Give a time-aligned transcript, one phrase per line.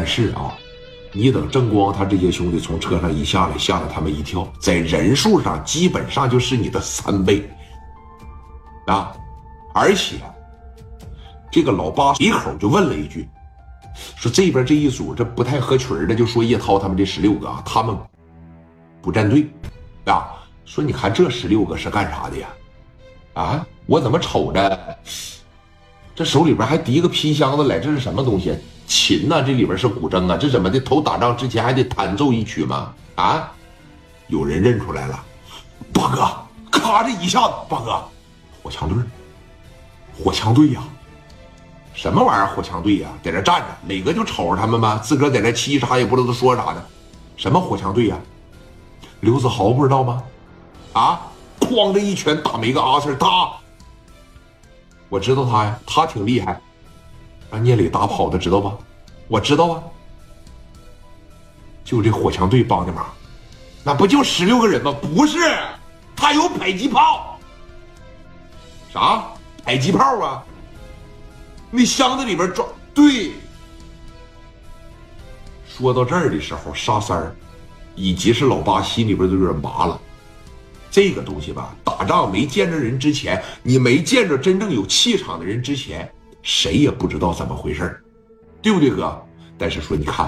[0.00, 0.56] 但是啊，
[1.12, 7.46] 你等正光他这些兄弟从车上一下来，吓得他们一跳，在人数上基本上就是你的三倍
[8.86, 9.12] 啊！
[9.74, 10.16] 而且
[11.52, 13.28] 这个老八随口就问了一句，
[14.16, 17.94] 说这边这一组这不太合群的，就说叶涛他们这十六个啊，他们
[19.02, 19.46] 不站队
[20.06, 20.32] 啊。
[20.64, 22.48] 说你看这十六个是干啥的呀？
[23.34, 24.98] 啊，我怎么瞅着？
[26.20, 28.54] 这手里边还提个皮箱子来，这是什么东西？
[28.86, 30.78] 琴呐，这里边是古筝啊，这怎么的？
[30.78, 32.92] 头打仗之前还得弹奏一曲吗？
[33.14, 33.50] 啊，
[34.26, 35.18] 有人认出来了，
[35.94, 36.30] 八哥，
[36.70, 38.04] 咔这一下子，八哥，
[38.62, 39.02] 火枪队，
[40.22, 40.82] 火枪队呀，
[41.94, 42.48] 什么玩意儿？
[42.48, 46.84] 火枪队呀，在这站着，磊哥就瞅着他们吧，自个儿在那沏茶，也不知道说啥呢。
[47.38, 48.18] 什么火枪队呀？
[49.20, 50.22] 刘子豪不知道吗？
[50.92, 51.18] 啊，
[51.60, 53.16] 哐的一拳打没个阿 Sir，
[55.10, 56.58] 我知道他呀，他挺厉害，
[57.50, 58.78] 让聂磊打跑的，知道吧？
[59.28, 59.82] 我知道啊，
[61.84, 63.04] 就这火枪队帮的忙，
[63.84, 64.94] 那不就十六个人吗？
[65.02, 65.38] 不是，
[66.14, 67.36] 他有迫击炮，
[68.92, 69.24] 啥
[69.64, 70.44] 迫击炮啊？
[71.72, 73.32] 那箱子里边装对。
[75.66, 77.34] 说到这儿的时候，沙三儿
[77.96, 80.00] 以及是老八心里边都有点麻了。
[80.90, 86.10] 这个东西吧，打仗没见着人之前，你没见着真正有气场的人之前，
[86.42, 87.98] 谁也不知道怎么回事
[88.60, 89.16] 对不对，哥？
[89.56, 90.26] 但是说你看，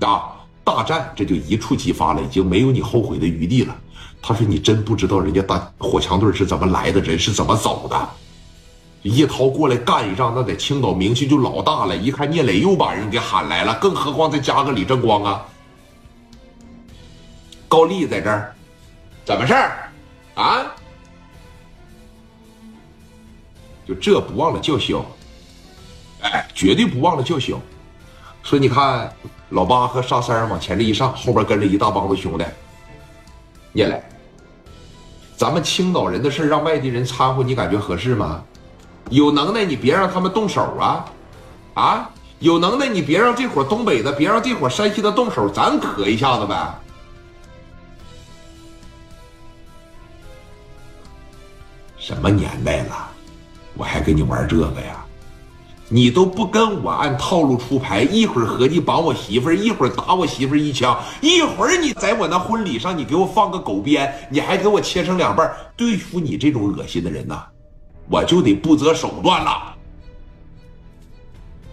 [0.00, 0.32] 啊，
[0.64, 3.76] 大战这就一触即发了，已经没有你后悔的余地了。
[4.20, 8.08] 他说你真不知道人家大火枪队是怎么来的，人是怎么走的。
[9.02, 11.96] 叶涛过来干一仗，那在青岛名气就老大了。
[11.96, 15.46] 一看聂磊又把人给喊来了，更何况再加个李正光啊。
[17.68, 18.54] 高丽在这儿，
[19.24, 19.87] 怎么事儿？
[20.38, 20.66] 啊！
[23.86, 25.04] 就这不忘了叫嚣，
[26.20, 27.60] 哎，绝对不忘了叫嚣。
[28.42, 29.12] 说你看，
[29.48, 32.44] 老八和沙三往前这一上，后边跟着一大帮子兄弟。
[33.72, 34.00] 聂磊，
[35.36, 38.44] 咱们青岛人的事让外地人掺和，你感觉合适吗？
[39.10, 41.04] 有能耐你别让他们动手啊！
[41.74, 46.74] 啊，有能耐你别让这伙东北的，别让这伙山西的动手，咱磕一下子呗。
[52.08, 53.10] 什么年代了，
[53.76, 55.04] 我还跟你玩这个呀？
[55.90, 65.54] 你都不跟我按套路出牌，一会儿合计绑我媳妇儿，一会儿打我媳妇儿一枪，一会儿你在我那婚礼上你给我放个狗鞭，你还给我切成两半。
[65.76, 67.44] 对付你这种恶心的人呐，
[68.08, 69.74] 我就得不择手段了。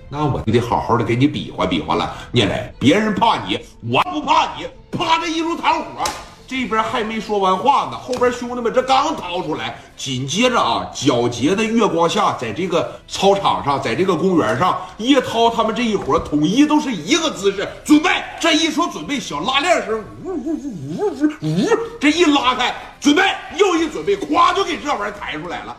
[0.09, 3.57] 那我就得好好的给你比划比划了，聂磊，别人怕你，
[3.89, 6.03] 我不怕你，怕这一路弹火。
[6.47, 18.09] 这边还没说完话呢，后边兄弟们这刚掏出来，紧接着啊，皎洁的月光下，在这个操场上，在这个公园上，叶涛他们这一伙统一都是一个姿势，准备。
[18.39, 21.69] 这一说准备，小拉链声，呜呜呜呜呜呜，
[21.99, 23.23] 这一拉开，准备，
[23.57, 25.75] 又一准备，咵就给这玩意抬出来了，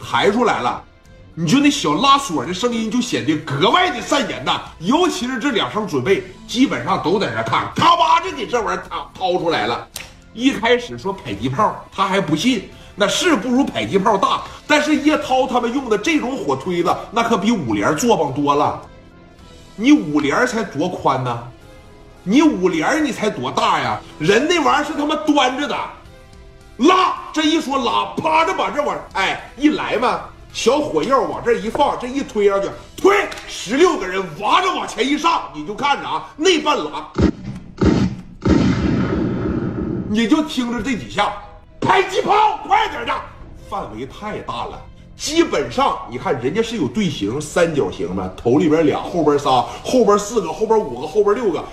[0.00, 0.82] 抬出来了。
[1.40, 9.86] 你就那小拉锁的声音就显得格外的散严呐，尤其是这两声准备，基本上都在那看，咔吧就给这玩意儿掏掏出来了。
[10.34, 18.82] 一开始说迫击炮，他还不信，那是不如迫击炮大，但是叶涛他们用的这种火推子，那可比五连做棒多了。
[19.76, 21.38] 你五连才多宽呢？
[22.24, 24.00] 你五连你才多大呀？
[24.18, 25.78] 人那玩意儿是他妈端着的，
[26.78, 30.22] 拉这一说拉，啪着把这玩意儿哎一来嘛。
[30.52, 33.16] 小火药往这一放，这一推上去，推
[33.46, 37.08] 十六个人，哇着往前一上，你就看着啊，那半拉，
[40.10, 41.32] 你就听着这几下，
[41.78, 43.14] 迫击炮，快点的，
[43.70, 44.82] 范围太大了，
[45.16, 51.64] 基本上你看人家是有队形，三角形的，头里边俩，后边仨，后边四个，后边五个，后边六个。